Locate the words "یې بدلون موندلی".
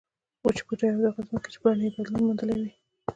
1.85-2.55